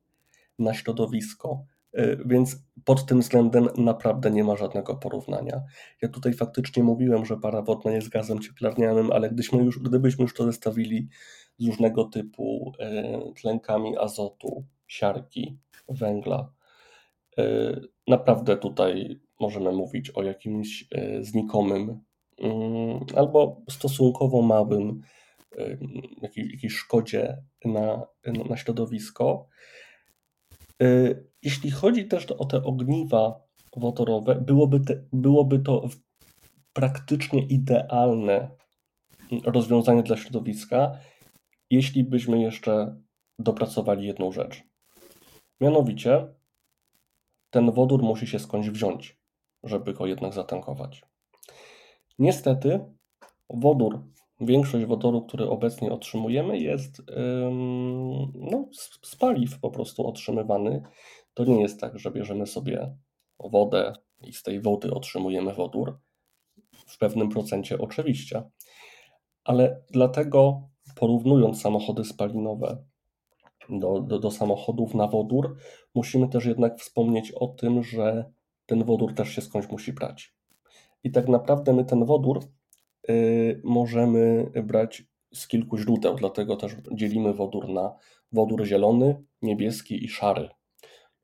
na 0.58 0.74
środowisko. 0.74 1.64
Y, 1.98 2.18
więc 2.26 2.56
pod 2.84 3.06
tym 3.06 3.20
względem 3.20 3.68
naprawdę 3.76 4.30
nie 4.30 4.44
ma 4.44 4.56
żadnego 4.56 4.94
porównania. 4.94 5.62
Ja 6.02 6.08
tutaj 6.08 6.34
faktycznie 6.34 6.82
mówiłem, 6.82 7.26
że 7.26 7.36
para 7.36 7.62
wodna 7.62 7.92
jest 7.92 8.08
gazem 8.08 8.40
cieplarnianym, 8.40 9.12
ale 9.12 9.28
gdybyśmy 9.28 9.64
już, 9.64 9.78
gdybyśmy 9.78 10.22
już 10.22 10.34
to 10.34 10.44
zestawili 10.44 11.08
z 11.58 11.66
różnego 11.66 12.04
typu 12.04 12.72
y, 12.80 13.34
tlenkami 13.40 13.98
azotu, 13.98 14.64
siarki, 14.86 15.58
węgla, 15.88 16.52
y, 17.38 17.80
naprawdę 18.06 18.56
tutaj 18.56 19.20
możemy 19.40 19.72
mówić 19.72 20.10
o 20.10 20.22
jakimś 20.22 20.84
znikomym 21.20 22.00
mm, 22.38 23.00
albo 23.16 23.62
stosunkowo 23.70 24.42
małym 24.42 25.00
jakiejś 26.22 26.72
szkodzie 26.72 27.42
na, 27.64 28.06
na 28.48 28.56
środowisko. 28.56 29.48
Jeśli 31.44 31.70
chodzi 31.70 32.08
też 32.08 32.26
o 32.26 32.44
te 32.44 32.64
ogniwa 32.64 33.40
wodorowe, 33.76 34.34
byłoby, 34.34 34.80
te, 34.80 35.04
byłoby 35.12 35.58
to 35.58 35.88
praktycznie 36.72 37.42
idealne 37.42 38.50
rozwiązanie 39.44 40.02
dla 40.02 40.16
środowiska, 40.16 40.98
jeśli 41.70 42.04
byśmy 42.04 42.42
jeszcze 42.42 42.96
dopracowali 43.38 44.06
jedną 44.06 44.32
rzecz. 44.32 44.62
Mianowicie, 45.60 46.26
ten 47.50 47.70
wodór 47.70 48.02
musi 48.02 48.26
się 48.26 48.38
skądś 48.38 48.68
wziąć, 48.68 49.18
żeby 49.62 49.92
go 49.92 50.06
jednak 50.06 50.32
zatankować. 50.32 51.02
Niestety, 52.18 52.80
wodór 53.50 54.00
Większość 54.40 54.86
wodoru, 54.86 55.22
który 55.22 55.48
obecnie 55.48 55.92
otrzymujemy, 55.92 56.58
jest 56.58 57.02
no, 58.34 58.68
z 59.02 59.16
paliw 59.16 59.60
po 59.60 59.70
prostu 59.70 60.06
otrzymywany. 60.06 60.82
To 61.34 61.44
nie 61.44 61.60
jest 61.60 61.80
tak, 61.80 61.98
że 61.98 62.10
bierzemy 62.10 62.46
sobie 62.46 62.96
wodę 63.38 63.92
i 64.22 64.32
z 64.32 64.42
tej 64.42 64.60
wody 64.60 64.94
otrzymujemy 64.94 65.54
wodór. 65.54 65.98
W 66.86 66.98
pewnym 66.98 67.28
procencie 67.28 67.78
oczywiście. 67.78 68.42
Ale 69.44 69.82
dlatego 69.90 70.68
porównując 70.94 71.60
samochody 71.60 72.04
spalinowe 72.04 72.84
do, 73.68 74.00
do, 74.00 74.18
do 74.18 74.30
samochodów 74.30 74.94
na 74.94 75.06
wodór, 75.06 75.56
musimy 75.94 76.28
też 76.28 76.44
jednak 76.44 76.78
wspomnieć 76.78 77.32
o 77.32 77.48
tym, 77.48 77.82
że 77.82 78.32
ten 78.66 78.84
wodór 78.84 79.14
też 79.14 79.28
się 79.28 79.42
skądś 79.42 79.68
musi 79.68 79.92
brać. 79.92 80.34
I 81.04 81.10
tak 81.10 81.28
naprawdę 81.28 81.72
my 81.72 81.84
ten 81.84 82.04
wodór 82.04 82.40
Y, 83.10 83.60
możemy 83.64 84.50
brać 84.64 85.04
z 85.34 85.48
kilku 85.48 85.78
źródeł, 85.78 86.14
dlatego 86.14 86.56
też 86.56 86.72
dzielimy 86.92 87.34
wodór 87.34 87.68
na 87.68 87.96
wodór 88.32 88.64
zielony, 88.64 89.22
niebieski 89.42 90.04
i 90.04 90.08
szary. 90.08 90.48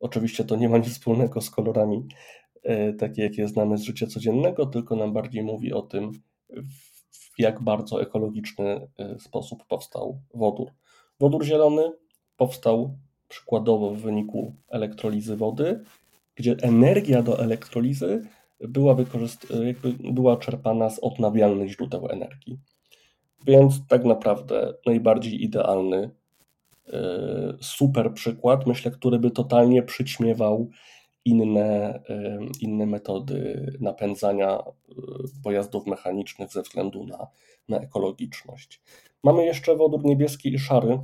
Oczywiście 0.01 0.45
to 0.45 0.57
nie 0.57 0.69
ma 0.69 0.79
nic 0.79 0.89
wspólnego 0.89 1.41
z 1.41 1.51
kolorami 1.51 2.07
y, 2.57 2.95
takie, 2.95 3.23
jakie 3.23 3.49
znamy 3.49 3.79
z 3.79 3.83
życia 3.83 4.07
codziennego, 4.07 4.67
tylko 4.67 4.97
nam 4.97 5.13
bardziej 5.13 5.43
mówi 5.43 5.73
o 5.73 5.83
tym, 5.83 6.13
w 7.11 7.39
jak 7.39 7.63
bardzo 7.63 8.03
ekologiczny 8.03 8.89
y, 9.17 9.21
sposób 9.21 9.67
powstał 9.67 10.21
wodór. 10.35 10.71
Wodór 11.21 11.45
zielony 11.45 11.93
powstał 12.37 12.99
przykładowo 13.29 13.91
w 13.91 14.01
wyniku 14.01 14.55
elektrolizy 14.69 15.37
wody, 15.37 15.85
gdzie 16.35 16.57
energia 16.63 17.23
do 17.23 17.39
elektrolizy 17.39 18.23
była, 18.61 18.95
wykorzyst- 18.95 19.65
jakby 19.65 20.13
była 20.13 20.37
czerpana 20.37 20.91
z 20.91 20.99
odnawialnych 20.99 21.71
źródeł 21.71 22.09
energii. 22.09 22.59
Więc 23.47 23.87
tak 23.89 24.05
naprawdę 24.05 24.75
najbardziej 24.87 25.45
idealny, 25.45 25.97
e, 25.97 26.11
super 27.61 28.15
przykład, 28.15 28.67
myślę, 28.67 28.91
który 28.91 29.19
by 29.19 29.31
totalnie 29.31 29.83
przyćmiewał 29.83 30.71
inne, 31.25 32.03
e, 32.09 32.39
inne 32.61 32.87
metody 32.87 33.73
napędzania 33.81 34.59
e, 34.59 34.63
pojazdów 35.45 35.87
mechanicznych 35.87 36.53
ze 36.53 36.63
względu 36.63 37.07
na, 37.07 37.27
na 37.69 37.79
ekologiczność. 37.79 38.81
Mamy 39.25 39.45
jeszcze 39.45 39.77
wodór 39.77 40.05
niebieski 40.05 40.55
i 40.55 40.59
szary. 40.59 40.99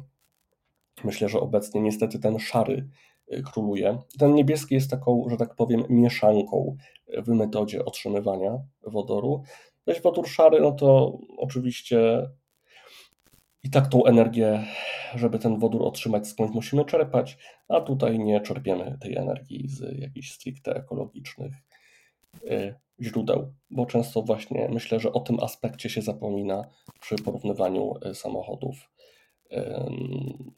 Myślę, 1.04 1.28
że 1.28 1.40
obecnie 1.40 1.80
niestety 1.80 2.18
ten 2.18 2.38
szary 2.38 2.88
Y, 3.32 3.42
króluje. 3.42 3.98
Ten 4.18 4.34
niebieski 4.34 4.74
jest 4.74 4.90
taką, 4.90 5.26
że 5.30 5.36
tak 5.36 5.54
powiem, 5.54 5.84
mieszanką 5.88 6.76
w 7.08 7.28
metodzie 7.28 7.84
otrzymywania 7.84 8.58
wodoru. 8.82 9.42
Zaś 9.86 10.02
wodór 10.02 10.28
szary, 10.28 10.60
no 10.60 10.72
to 10.72 11.18
oczywiście 11.36 12.28
i 13.66 13.70
tak 13.70 13.88
tą 13.88 14.04
energię, 14.04 14.64
żeby 15.14 15.38
ten 15.38 15.58
wodór 15.58 15.82
otrzymać, 15.82 16.28
skąd 16.28 16.54
musimy 16.54 16.84
czerpać, 16.84 17.38
a 17.68 17.80
tutaj 17.80 18.18
nie 18.18 18.40
czerpiemy 18.40 18.98
tej 19.00 19.16
energii 19.16 19.68
z 19.68 19.98
jakichś 19.98 20.32
stricte 20.32 20.74
ekologicznych 20.74 21.52
y, 22.44 22.74
źródeł, 23.00 23.52
bo 23.70 23.86
często 23.86 24.22
właśnie 24.22 24.68
myślę, 24.72 25.00
że 25.00 25.12
o 25.12 25.20
tym 25.20 25.40
aspekcie 25.40 25.90
się 25.90 26.02
zapomina 26.02 26.64
przy 27.00 27.16
porównywaniu 27.16 27.94
y, 28.10 28.14
samochodów 28.14 28.90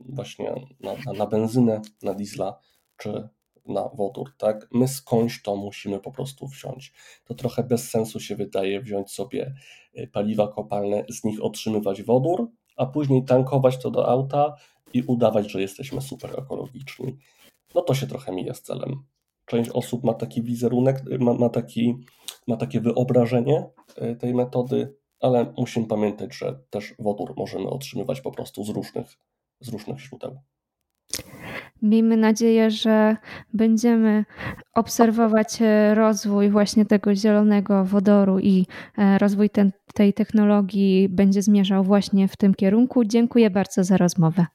właśnie 0.01 0.55
na, 0.81 0.95
na, 1.07 1.13
na 1.13 1.27
benzynę, 1.27 1.81
na 2.03 2.15
diesla 2.15 2.61
czy 2.97 3.29
na 3.67 3.89
wodór, 3.89 4.33
tak? 4.39 4.69
My 4.73 4.89
skądś 4.89 5.43
to 5.43 5.57
musimy 5.57 6.01
po 6.01 6.13
prostu 6.13 6.47
wziąć. 6.47 6.93
To 7.25 7.35
trochę 7.35 7.63
bez 7.63 7.91
sensu 7.91 8.21
się 8.21 8.37
wydaje 8.37 8.81
wziąć 8.81 9.11
sobie 9.11 9.55
y, 9.99 10.07
paliwa 10.13 10.49
kopalne, 10.49 11.05
z 11.09 11.25
nich 11.25 11.45
otrzymywać 11.45 12.03
wodór, 12.03 12.51
a 12.79 12.87
później 12.87 13.25
tankować 13.25 13.79
to 13.79 13.91
do 13.91 14.09
auta 14.09 14.55
i 14.93 15.03
udawać, 15.03 15.51
że 15.51 15.61
jesteśmy 15.61 16.01
super 16.01 16.39
ekologiczni. 16.39 17.19
No 17.75 17.83
to 17.83 17.95
się 17.95 18.07
trochę 18.07 18.33
mija 18.33 18.55
z 18.55 18.63
celem. 18.63 19.03
Część 19.47 19.71
osób 19.71 20.05
ma 20.05 20.15
taki 20.15 20.43
wizerunek, 20.43 21.03
ma, 21.21 21.35
ma, 21.35 21.49
taki, 21.49 21.97
ma 22.47 22.57
takie 22.57 22.81
wyobrażenie 22.81 23.71
y, 24.03 24.17
tej 24.17 24.35
metody, 24.35 24.97
ale 25.21 25.53
musimy 25.57 25.87
pamiętać, 25.87 26.35
że 26.35 26.61
też 26.71 26.95
wodór 26.99 27.35
możemy 27.37 27.71
otrzymywać 27.71 28.21
po 28.21 28.31
prostu 28.31 28.65
z 28.65 28.69
różnych, 28.69 29.19
z 29.61 29.69
różnych 29.69 30.01
źródeł. 30.01 30.39
Miejmy 31.83 32.17
nadzieję, 32.17 32.71
że 32.71 33.17
będziemy 33.55 34.25
obserwować 34.75 35.59
e, 35.63 35.95
rozwój 35.95 36.51
właśnie 36.51 36.85
tego 36.87 37.15
zielonego 37.15 37.85
wodoru 37.85 38.39
i 38.39 38.67
e, 38.99 39.19
rozwój 39.19 39.51
ten, 39.51 39.73
tej 39.95 40.13
technologii 40.15 41.09
będzie 41.09 41.43
zmierzał 41.43 41.85
właśnie 41.85 42.29
w 42.29 42.37
tym 42.37 42.55
kierunku. 42.55 43.05
Dziękuję 43.05 43.51
bardzo 43.51 43.85
za 43.85 43.97
rozmowę. 43.97 44.47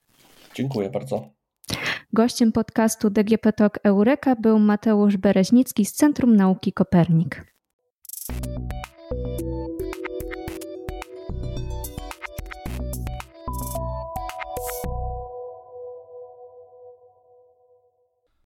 Dziękuję 0.56 0.90
bardzo. 0.90 1.30
Gościem 2.14 2.52
podcastu 2.52 3.10
DGP 3.10 3.54
Talk 3.54 3.80
Eureka 3.84 4.36
był 4.36 4.60
Mateusz 4.60 5.18
Bereźnicki 5.18 5.86
z 5.86 5.94
Centrum 5.94 6.36
Nauki 6.36 6.74
Kopernik. 6.74 7.54